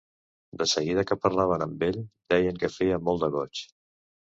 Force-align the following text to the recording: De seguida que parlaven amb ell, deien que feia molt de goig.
De 0.61 0.65
seguida 0.71 1.03
que 1.11 1.17
parlaven 1.25 1.67
amb 1.67 1.85
ell, 1.89 2.01
deien 2.35 2.59
que 2.65 2.73
feia 2.79 3.01
molt 3.11 3.25
de 3.27 3.33
goig. 3.39 3.65